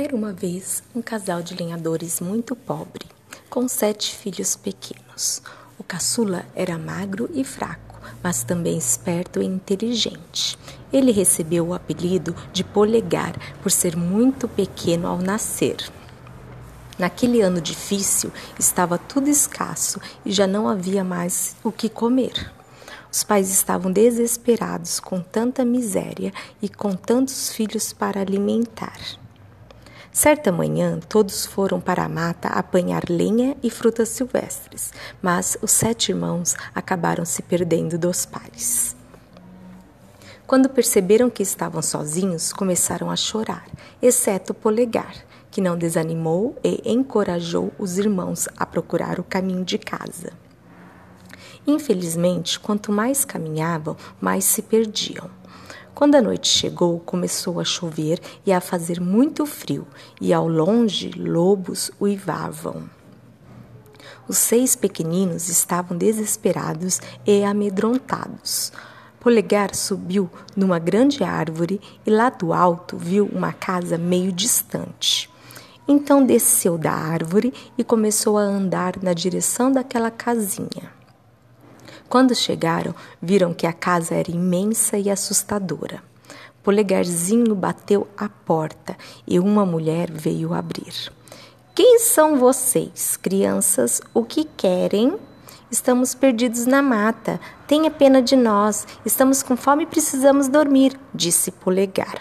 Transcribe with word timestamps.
Era 0.00 0.14
uma 0.14 0.32
vez 0.32 0.80
um 0.94 1.02
casal 1.02 1.42
de 1.42 1.56
lenhadores 1.56 2.20
muito 2.20 2.54
pobre, 2.54 3.04
com 3.50 3.66
sete 3.66 4.14
filhos 4.14 4.54
pequenos. 4.54 5.42
O 5.76 5.82
caçula 5.82 6.46
era 6.54 6.78
magro 6.78 7.28
e 7.34 7.42
fraco, 7.42 8.00
mas 8.22 8.44
também 8.44 8.78
esperto 8.78 9.42
e 9.42 9.44
inteligente. 9.44 10.56
Ele 10.92 11.10
recebeu 11.10 11.66
o 11.66 11.74
apelido 11.74 12.32
de 12.52 12.62
Polegar 12.62 13.34
por 13.60 13.72
ser 13.72 13.96
muito 13.96 14.46
pequeno 14.46 15.08
ao 15.08 15.18
nascer. 15.18 15.90
Naquele 16.96 17.40
ano 17.40 17.60
difícil, 17.60 18.30
estava 18.56 18.98
tudo 18.98 19.28
escasso 19.28 20.00
e 20.24 20.30
já 20.30 20.46
não 20.46 20.68
havia 20.68 21.02
mais 21.02 21.56
o 21.64 21.72
que 21.72 21.88
comer. 21.88 22.52
Os 23.12 23.24
pais 23.24 23.50
estavam 23.50 23.90
desesperados 23.90 25.00
com 25.00 25.20
tanta 25.20 25.64
miséria 25.64 26.32
e 26.62 26.68
com 26.68 26.92
tantos 26.94 27.50
filhos 27.50 27.92
para 27.92 28.20
alimentar. 28.20 28.96
Certa 30.18 30.50
manhã, 30.50 30.98
todos 30.98 31.46
foram 31.46 31.80
para 31.80 32.02
a 32.02 32.08
mata 32.08 32.48
apanhar 32.48 33.04
lenha 33.08 33.56
e 33.62 33.70
frutas 33.70 34.08
silvestres, 34.08 34.92
mas 35.22 35.56
os 35.62 35.70
sete 35.70 36.10
irmãos 36.10 36.56
acabaram 36.74 37.24
se 37.24 37.40
perdendo 37.40 37.96
dos 37.96 38.26
pais. 38.26 38.96
Quando 40.44 40.68
perceberam 40.68 41.30
que 41.30 41.40
estavam 41.40 41.80
sozinhos, 41.80 42.52
começaram 42.52 43.12
a 43.12 43.14
chorar, 43.14 43.64
exceto 44.02 44.52
Polegar, 44.52 45.14
que 45.52 45.60
não 45.60 45.78
desanimou 45.78 46.56
e 46.64 46.82
encorajou 46.84 47.72
os 47.78 47.96
irmãos 47.96 48.48
a 48.56 48.66
procurar 48.66 49.20
o 49.20 49.24
caminho 49.24 49.64
de 49.64 49.78
casa. 49.78 50.32
Infelizmente, 51.64 52.58
quanto 52.58 52.90
mais 52.90 53.24
caminhavam, 53.24 53.96
mais 54.20 54.42
se 54.42 54.62
perdiam. 54.62 55.37
Quando 55.98 56.14
a 56.14 56.22
noite 56.22 56.46
chegou, 56.46 57.00
começou 57.00 57.58
a 57.58 57.64
chover 57.64 58.20
e 58.46 58.52
a 58.52 58.60
fazer 58.60 59.00
muito 59.00 59.44
frio, 59.44 59.84
e 60.20 60.32
ao 60.32 60.46
longe 60.46 61.10
lobos 61.10 61.90
uivavam. 62.00 62.88
Os 64.28 64.38
seis 64.38 64.76
pequeninos 64.76 65.48
estavam 65.48 65.98
desesperados 65.98 67.00
e 67.26 67.42
amedrontados. 67.42 68.70
Polegar 69.18 69.74
subiu 69.74 70.30
numa 70.54 70.78
grande 70.78 71.24
árvore 71.24 71.80
e 72.06 72.10
lá 72.10 72.30
do 72.30 72.52
alto 72.52 72.96
viu 72.96 73.28
uma 73.32 73.52
casa 73.52 73.98
meio 73.98 74.30
distante. 74.30 75.28
Então 75.88 76.24
desceu 76.24 76.78
da 76.78 76.92
árvore 76.92 77.52
e 77.76 77.82
começou 77.82 78.38
a 78.38 78.42
andar 78.42 79.02
na 79.02 79.12
direção 79.12 79.72
daquela 79.72 80.12
casinha. 80.12 80.97
Quando 82.08 82.34
chegaram, 82.34 82.94
viram 83.20 83.52
que 83.52 83.66
a 83.66 83.72
casa 83.72 84.14
era 84.14 84.30
imensa 84.30 84.96
e 84.96 85.10
assustadora. 85.10 86.02
Polegarzinho 86.62 87.54
bateu 87.54 88.08
à 88.16 88.28
porta 88.28 88.96
e 89.26 89.38
uma 89.38 89.64
mulher 89.64 90.10
veio 90.10 90.54
abrir. 90.54 91.12
Quem 91.74 91.98
são 91.98 92.38
vocês, 92.38 93.16
crianças? 93.16 94.00
O 94.12 94.24
que 94.24 94.44
querem? 94.44 95.16
Estamos 95.70 96.14
perdidos 96.14 96.66
na 96.66 96.82
mata. 96.82 97.38
Tenha 97.66 97.90
pena 97.90 98.22
de 98.22 98.34
nós. 98.36 98.86
Estamos 99.04 99.42
com 99.42 99.56
fome 99.56 99.84
e 99.84 99.86
precisamos 99.86 100.48
dormir, 100.48 100.98
disse 101.14 101.50
Polegar. 101.50 102.20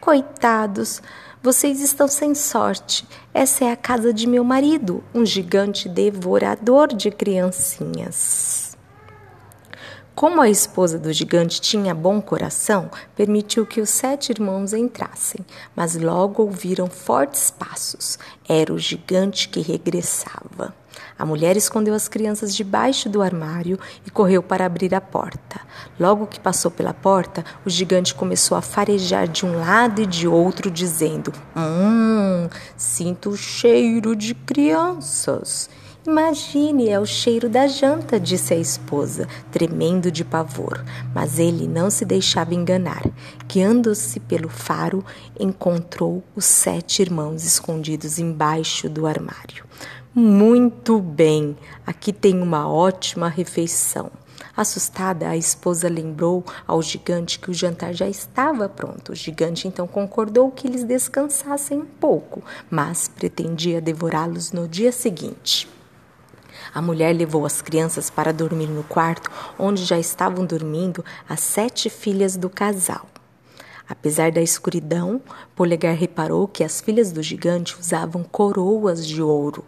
Coitados, 0.00 1.02
vocês 1.42 1.80
estão 1.80 2.08
sem 2.08 2.34
sorte. 2.34 3.06
Essa 3.34 3.66
é 3.66 3.72
a 3.72 3.76
casa 3.76 4.12
de 4.12 4.26
meu 4.26 4.42
marido, 4.42 5.02
um 5.12 5.26
gigante 5.26 5.88
devorador 5.88 6.94
de 6.94 7.10
criancinhas. 7.10 8.65
Como 10.16 10.40
a 10.40 10.48
esposa 10.48 10.98
do 10.98 11.12
gigante 11.12 11.60
tinha 11.60 11.94
bom 11.94 12.22
coração, 12.22 12.90
permitiu 13.14 13.66
que 13.66 13.82
os 13.82 13.90
sete 13.90 14.30
irmãos 14.30 14.72
entrassem, 14.72 15.44
mas 15.76 15.94
logo 15.94 16.42
ouviram 16.42 16.86
fortes 16.86 17.50
passos. 17.50 18.18
Era 18.48 18.72
o 18.72 18.78
gigante 18.78 19.46
que 19.46 19.60
regressava. 19.60 20.74
A 21.18 21.26
mulher 21.26 21.54
escondeu 21.54 21.92
as 21.92 22.08
crianças 22.08 22.56
debaixo 22.56 23.10
do 23.10 23.20
armário 23.20 23.78
e 24.06 24.10
correu 24.10 24.42
para 24.42 24.64
abrir 24.64 24.94
a 24.94 25.02
porta. 25.02 25.60
Logo 26.00 26.26
que 26.26 26.40
passou 26.40 26.70
pela 26.70 26.94
porta, 26.94 27.44
o 27.66 27.68
gigante 27.68 28.14
começou 28.14 28.56
a 28.56 28.62
farejar 28.62 29.28
de 29.28 29.44
um 29.44 29.58
lado 29.60 30.00
e 30.00 30.06
de 30.06 30.26
outro, 30.26 30.70
dizendo: 30.70 31.30
Hum, 31.54 32.48
sinto 32.74 33.28
o 33.28 33.36
cheiro 33.36 34.16
de 34.16 34.34
crianças. 34.34 35.68
Imagine, 36.06 36.88
é 36.88 37.00
o 37.00 37.04
cheiro 37.04 37.48
da 37.48 37.66
janta, 37.66 38.20
disse 38.20 38.54
a 38.54 38.56
esposa, 38.56 39.26
tremendo 39.50 40.08
de 40.08 40.24
pavor. 40.24 40.84
Mas 41.12 41.40
ele 41.40 41.66
não 41.66 41.90
se 41.90 42.04
deixava 42.04 42.54
enganar. 42.54 43.02
Guiando-se 43.48 44.20
pelo 44.20 44.48
faro, 44.48 45.04
encontrou 45.38 46.22
os 46.36 46.44
sete 46.44 47.02
irmãos 47.02 47.44
escondidos 47.44 48.20
embaixo 48.20 48.88
do 48.88 49.04
armário. 49.04 49.64
Muito 50.14 51.00
bem, 51.00 51.56
aqui 51.84 52.12
tem 52.12 52.40
uma 52.40 52.70
ótima 52.70 53.28
refeição. 53.28 54.08
Assustada, 54.56 55.28
a 55.28 55.36
esposa 55.36 55.88
lembrou 55.88 56.44
ao 56.68 56.80
gigante 56.82 57.40
que 57.40 57.50
o 57.50 57.54
jantar 57.54 57.92
já 57.92 58.08
estava 58.08 58.68
pronto. 58.68 59.10
O 59.10 59.14
gigante 59.14 59.66
então 59.66 59.88
concordou 59.88 60.52
que 60.52 60.68
eles 60.68 60.84
descansassem 60.84 61.80
um 61.80 61.84
pouco, 61.84 62.44
mas 62.70 63.08
pretendia 63.08 63.80
devorá-los 63.80 64.52
no 64.52 64.68
dia 64.68 64.92
seguinte. 64.92 65.68
A 66.74 66.82
mulher 66.82 67.14
levou 67.14 67.46
as 67.46 67.62
crianças 67.62 68.10
para 68.10 68.32
dormir 68.32 68.68
no 68.68 68.82
quarto 68.82 69.30
onde 69.58 69.84
já 69.84 69.98
estavam 69.98 70.44
dormindo 70.44 71.04
as 71.28 71.40
sete 71.40 71.88
filhas 71.88 72.36
do 72.36 72.50
casal. 72.50 73.06
Apesar 73.88 74.32
da 74.32 74.42
escuridão, 74.42 75.20
Polegar 75.54 75.94
reparou 75.94 76.48
que 76.48 76.64
as 76.64 76.80
filhas 76.80 77.12
do 77.12 77.22
gigante 77.22 77.78
usavam 77.78 78.24
coroas 78.24 79.06
de 79.06 79.22
ouro. 79.22 79.64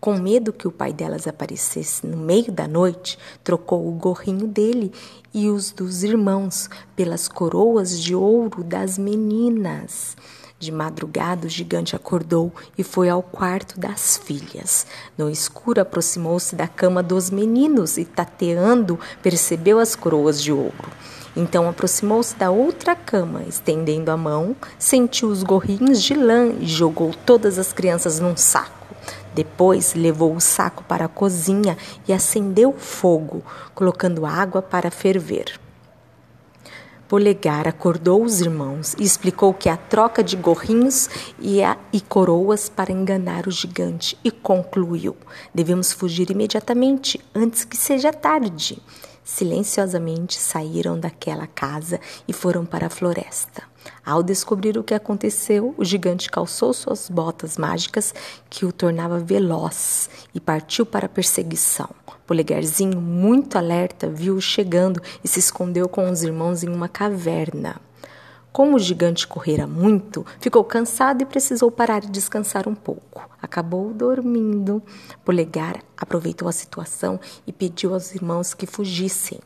Com 0.00 0.16
medo 0.16 0.52
que 0.52 0.66
o 0.66 0.72
pai 0.72 0.92
delas 0.92 1.26
aparecesse 1.26 2.06
no 2.06 2.16
meio 2.16 2.50
da 2.50 2.66
noite, 2.66 3.18
trocou 3.44 3.86
o 3.86 3.92
gorrinho 3.92 4.46
dele 4.46 4.92
e 5.34 5.50
os 5.50 5.70
dos 5.70 6.02
irmãos 6.02 6.70
pelas 6.96 7.28
coroas 7.28 8.00
de 8.00 8.14
ouro 8.14 8.64
das 8.64 8.96
meninas. 8.96 10.16
De 10.60 10.72
madrugada, 10.72 11.46
o 11.46 11.48
gigante 11.48 11.94
acordou 11.94 12.52
e 12.76 12.82
foi 12.82 13.08
ao 13.08 13.22
quarto 13.22 13.78
das 13.78 14.16
filhas. 14.16 14.88
No 15.16 15.30
escuro, 15.30 15.80
aproximou-se 15.80 16.56
da 16.56 16.66
cama 16.66 17.00
dos 17.00 17.30
meninos 17.30 17.96
e, 17.96 18.04
tateando, 18.04 18.98
percebeu 19.22 19.78
as 19.78 19.94
coroas 19.94 20.42
de 20.42 20.52
ouro. 20.52 20.90
Então 21.36 21.68
aproximou-se 21.68 22.34
da 22.34 22.50
outra 22.50 22.96
cama, 22.96 23.44
estendendo 23.46 24.10
a 24.10 24.16
mão, 24.16 24.56
sentiu 24.76 25.28
os 25.28 25.44
gorrinhos 25.44 26.02
de 26.02 26.14
lã 26.14 26.48
e 26.58 26.66
jogou 26.66 27.14
todas 27.24 27.56
as 27.56 27.72
crianças 27.72 28.18
num 28.18 28.36
saco. 28.36 28.96
Depois 29.32 29.94
levou 29.94 30.34
o 30.34 30.40
saco 30.40 30.82
para 30.82 31.04
a 31.04 31.08
cozinha 31.08 31.78
e 32.08 32.12
acendeu 32.12 32.70
o 32.70 32.78
fogo, 32.80 33.44
colocando 33.76 34.26
água 34.26 34.60
para 34.60 34.90
ferver. 34.90 35.60
Polegar 37.08 37.66
acordou 37.66 38.22
os 38.22 38.42
irmãos 38.42 38.94
e 38.98 39.02
explicou 39.02 39.54
que 39.54 39.70
a 39.70 39.78
troca 39.78 40.22
de 40.22 40.36
gorrinhos 40.36 41.08
e, 41.38 41.62
a, 41.62 41.78
e 41.90 42.02
coroas 42.02 42.68
para 42.68 42.92
enganar 42.92 43.46
o 43.46 43.50
gigante 43.50 44.18
e 44.22 44.30
concluiu: 44.30 45.16
devemos 45.54 45.90
fugir 45.90 46.30
imediatamente 46.30 47.18
antes 47.34 47.64
que 47.64 47.78
seja 47.78 48.12
tarde. 48.12 48.82
Silenciosamente 49.24 50.38
saíram 50.38 51.00
daquela 51.00 51.46
casa 51.46 51.98
e 52.26 52.32
foram 52.34 52.66
para 52.66 52.88
a 52.88 52.90
floresta. 52.90 53.67
Ao 54.08 54.22
descobrir 54.22 54.78
o 54.78 54.82
que 54.82 54.94
aconteceu, 54.94 55.74
o 55.76 55.84
gigante 55.84 56.30
calçou 56.30 56.72
suas 56.72 57.10
botas 57.10 57.58
mágicas 57.58 58.14
que 58.48 58.64
o 58.64 58.72
tornava 58.72 59.18
veloz 59.18 60.08
e 60.34 60.40
partiu 60.40 60.86
para 60.86 61.04
a 61.04 61.10
perseguição. 61.10 61.90
Polegarzinho, 62.26 63.02
muito 63.02 63.58
alerta, 63.58 64.08
viu-o 64.08 64.40
chegando 64.40 64.98
e 65.22 65.28
se 65.28 65.38
escondeu 65.38 65.90
com 65.90 66.10
os 66.10 66.22
irmãos 66.22 66.62
em 66.62 66.70
uma 66.70 66.88
caverna. 66.88 67.76
Como 68.52 68.76
o 68.76 68.78
gigante 68.78 69.26
correra 69.26 69.66
muito, 69.66 70.24
ficou 70.40 70.64
cansado 70.64 71.22
e 71.22 71.26
precisou 71.26 71.70
parar 71.70 72.04
e 72.04 72.08
descansar 72.08 72.68
um 72.68 72.74
pouco. 72.74 73.28
Acabou 73.40 73.92
dormindo. 73.92 74.82
Polegar 75.24 75.82
aproveitou 75.96 76.48
a 76.48 76.52
situação 76.52 77.20
e 77.46 77.52
pediu 77.52 77.94
aos 77.94 78.14
irmãos 78.14 78.54
que 78.54 78.66
fugissem. 78.66 79.38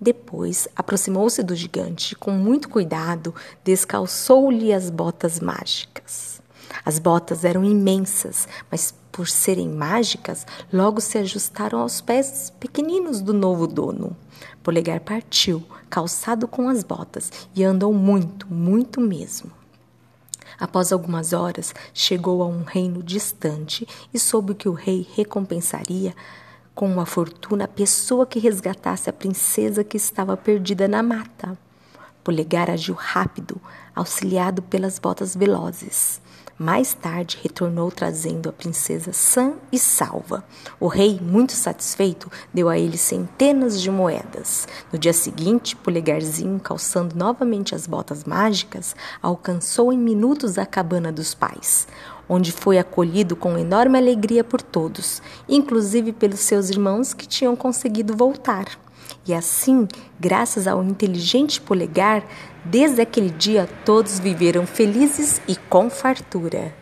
Depois 0.00 0.68
aproximou-se 0.76 1.42
do 1.42 1.54
gigante 1.54 2.12
e, 2.12 2.16
com 2.16 2.32
muito 2.32 2.68
cuidado, 2.68 3.34
descalçou-lhe 3.64 4.72
as 4.72 4.90
botas 4.90 5.40
mágicas. 5.40 6.40
As 6.84 6.98
botas 6.98 7.44
eram 7.44 7.64
imensas, 7.64 8.48
mas 8.70 8.94
por 9.12 9.28
serem 9.28 9.68
mágicas, 9.68 10.46
logo 10.72 11.00
se 11.00 11.18
ajustaram 11.18 11.78
aos 11.78 12.00
pés 12.00 12.50
pequeninos 12.58 13.20
do 13.20 13.34
novo 13.34 13.66
dono. 13.66 14.16
Polegar 14.62 15.00
partiu, 15.00 15.62
calçado 15.90 16.48
com 16.48 16.68
as 16.68 16.82
botas, 16.82 17.30
e 17.54 17.62
andou 17.62 17.92
muito, 17.92 18.50
muito 18.52 19.00
mesmo. 19.00 19.52
Após 20.58 20.92
algumas 20.92 21.32
horas, 21.32 21.74
chegou 21.92 22.42
a 22.42 22.46
um 22.46 22.62
reino 22.62 23.02
distante 23.02 23.86
e 24.12 24.18
soube 24.18 24.54
que 24.54 24.68
o 24.68 24.72
rei 24.72 25.06
recompensaria 25.14 26.14
com 26.74 26.90
uma 26.90 27.04
fortuna 27.04 27.64
a 27.64 27.68
pessoa 27.68 28.26
que 28.26 28.38
resgatasse 28.38 29.10
a 29.10 29.12
princesa 29.12 29.84
que 29.84 29.96
estava 29.96 30.36
perdida 30.36 30.88
na 30.88 31.02
mata. 31.02 31.58
Polegar 32.24 32.70
agiu 32.70 32.94
rápido, 32.94 33.60
auxiliado 33.94 34.62
pelas 34.62 34.98
botas 34.98 35.34
velozes. 35.34 36.20
Mais 36.58 36.94
tarde 36.94 37.38
retornou 37.42 37.90
trazendo 37.90 38.48
a 38.48 38.52
princesa 38.52 39.12
sã 39.12 39.54
e 39.72 39.78
salva. 39.78 40.44
O 40.78 40.86
rei, 40.86 41.18
muito 41.20 41.52
satisfeito, 41.52 42.30
deu 42.52 42.68
a 42.68 42.78
ele 42.78 42.98
centenas 42.98 43.80
de 43.80 43.90
moedas. 43.90 44.68
No 44.92 44.98
dia 44.98 45.12
seguinte, 45.12 45.74
Polegarzinho, 45.74 46.60
calçando 46.60 47.16
novamente 47.16 47.74
as 47.74 47.86
botas 47.86 48.24
mágicas, 48.24 48.94
alcançou 49.22 49.92
em 49.92 49.98
minutos 49.98 50.58
a 50.58 50.66
cabana 50.66 51.10
dos 51.10 51.34
pais, 51.34 51.88
onde 52.28 52.52
foi 52.52 52.78
acolhido 52.78 53.34
com 53.34 53.58
enorme 53.58 53.98
alegria 53.98 54.44
por 54.44 54.60
todos, 54.60 55.22
inclusive 55.48 56.12
pelos 56.12 56.40
seus 56.40 56.70
irmãos 56.70 57.14
que 57.14 57.26
tinham 57.26 57.56
conseguido 57.56 58.16
voltar. 58.16 58.81
E 59.26 59.32
assim, 59.32 59.86
graças 60.18 60.66
ao 60.66 60.82
inteligente 60.82 61.60
polegar, 61.60 62.24
desde 62.64 63.00
aquele 63.00 63.30
dia 63.30 63.68
todos 63.84 64.18
viveram 64.18 64.66
felizes 64.66 65.40
e 65.46 65.54
com 65.56 65.88
fartura. 65.88 66.81